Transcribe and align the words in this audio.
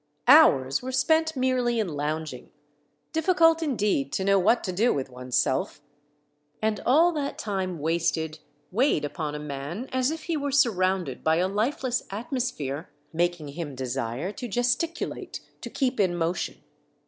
Hours 0.27 0.81
were 0.81 0.91
spent 0.91 1.35
merely 1.35 1.79
in 1.79 1.87
lounging; 1.89 2.49
difficult 3.13 3.61
indeed 3.61 4.11
to 4.13 4.23
know 4.23 4.39
what 4.39 4.63
to 4.63 4.71
do 4.71 4.91
with 4.91 5.11
one's 5.11 5.35
self! 5.37 5.79
And 6.59 6.79
all 6.87 7.11
that 7.11 7.37
time 7.37 7.77
wasted 7.77 8.39
weighed 8.71 9.05
upon 9.05 9.35
a 9.35 9.39
man 9.39 9.87
as 9.93 10.09
if 10.09 10.23
he 10.23 10.35
were 10.35 10.51
surrounded 10.51 11.23
by 11.23 11.35
a 11.35 11.47
lifeless 11.47 12.01
atmosphere, 12.09 12.89
making 13.13 13.49
him 13.49 13.75
desire 13.75 14.31
to 14.31 14.47
gesticu 14.49 15.07
late, 15.07 15.39
to 15.61 15.69
Iceep 15.69 15.99
in 15.99 16.15
motion. 16.15 16.63